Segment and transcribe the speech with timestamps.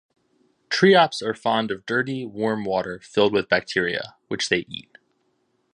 [0.71, 4.97] Triops are fond of dirty, warm water filled with bacteria, which they eat.